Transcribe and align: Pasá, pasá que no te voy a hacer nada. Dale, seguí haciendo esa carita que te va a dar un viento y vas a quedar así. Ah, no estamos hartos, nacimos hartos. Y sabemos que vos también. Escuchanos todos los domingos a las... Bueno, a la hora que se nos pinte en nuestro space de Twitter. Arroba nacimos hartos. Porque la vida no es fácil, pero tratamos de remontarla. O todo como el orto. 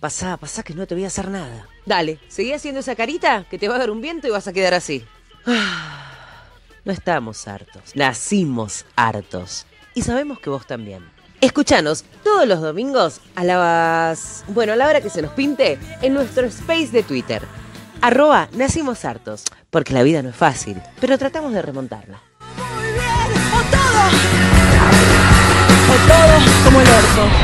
Pasá, 0.00 0.38
pasá 0.38 0.62
que 0.62 0.72
no 0.72 0.86
te 0.86 0.94
voy 0.94 1.04
a 1.04 1.08
hacer 1.08 1.28
nada. 1.28 1.68
Dale, 1.84 2.18
seguí 2.26 2.54
haciendo 2.54 2.80
esa 2.80 2.96
carita 2.96 3.44
que 3.50 3.58
te 3.58 3.68
va 3.68 3.74
a 3.74 3.78
dar 3.78 3.90
un 3.90 4.00
viento 4.00 4.26
y 4.26 4.30
vas 4.30 4.48
a 4.48 4.52
quedar 4.54 4.72
así. 4.72 5.04
Ah, 5.46 6.42
no 6.86 6.92
estamos 6.92 7.46
hartos, 7.46 7.94
nacimos 7.94 8.86
hartos. 8.96 9.66
Y 9.94 10.00
sabemos 10.00 10.40
que 10.40 10.48
vos 10.48 10.66
también. 10.66 11.06
Escuchanos 11.42 12.04
todos 12.24 12.48
los 12.48 12.62
domingos 12.62 13.20
a 13.34 13.44
las... 13.44 14.44
Bueno, 14.48 14.72
a 14.72 14.76
la 14.76 14.86
hora 14.86 15.02
que 15.02 15.10
se 15.10 15.20
nos 15.20 15.32
pinte 15.32 15.78
en 16.00 16.14
nuestro 16.14 16.46
space 16.46 16.88
de 16.88 17.02
Twitter. 17.02 17.42
Arroba 18.00 18.48
nacimos 18.52 19.04
hartos. 19.04 19.44
Porque 19.68 19.92
la 19.92 20.02
vida 20.02 20.22
no 20.22 20.30
es 20.30 20.36
fácil, 20.36 20.80
pero 20.98 21.18
tratamos 21.18 21.52
de 21.52 21.60
remontarla. 21.60 22.20
O 25.88 25.94
todo 26.08 26.64
como 26.64 26.80
el 26.80 26.88
orto. 26.88 27.39